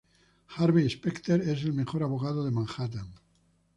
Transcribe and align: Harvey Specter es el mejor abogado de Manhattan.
Harvey 0.57 0.89
Specter 0.89 1.41
es 1.41 1.61
el 1.63 1.73
mejor 1.73 2.01
abogado 2.01 2.43
de 2.43 2.49
Manhattan. 2.49 3.07